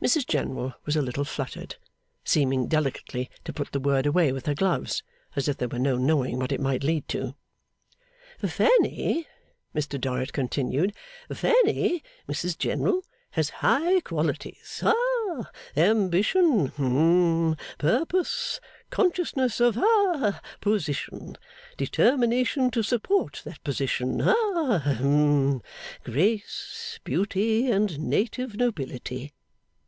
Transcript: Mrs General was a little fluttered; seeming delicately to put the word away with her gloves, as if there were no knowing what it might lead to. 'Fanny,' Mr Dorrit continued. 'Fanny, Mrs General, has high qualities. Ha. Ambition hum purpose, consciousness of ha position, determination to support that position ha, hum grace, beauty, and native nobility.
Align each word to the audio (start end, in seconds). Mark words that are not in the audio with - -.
Mrs 0.00 0.28
General 0.28 0.74
was 0.86 0.94
a 0.94 1.02
little 1.02 1.24
fluttered; 1.24 1.74
seeming 2.22 2.68
delicately 2.68 3.28
to 3.42 3.52
put 3.52 3.72
the 3.72 3.80
word 3.80 4.06
away 4.06 4.30
with 4.30 4.46
her 4.46 4.54
gloves, 4.54 5.02
as 5.34 5.48
if 5.48 5.56
there 5.56 5.66
were 5.66 5.80
no 5.80 5.96
knowing 5.96 6.38
what 6.38 6.52
it 6.52 6.60
might 6.60 6.84
lead 6.84 7.08
to. 7.08 7.34
'Fanny,' 8.38 9.26
Mr 9.74 10.00
Dorrit 10.00 10.32
continued. 10.32 10.94
'Fanny, 11.34 12.04
Mrs 12.28 12.56
General, 12.56 13.02
has 13.32 13.50
high 13.50 13.98
qualities. 14.02 14.78
Ha. 14.84 15.50
Ambition 15.76 16.66
hum 16.66 17.56
purpose, 17.78 18.60
consciousness 18.90 19.58
of 19.58 19.74
ha 19.74 20.40
position, 20.60 21.36
determination 21.76 22.70
to 22.70 22.84
support 22.84 23.42
that 23.44 23.64
position 23.64 24.20
ha, 24.20 24.78
hum 24.78 25.60
grace, 26.04 27.00
beauty, 27.02 27.68
and 27.68 27.98
native 27.98 28.54
nobility. 28.54 29.32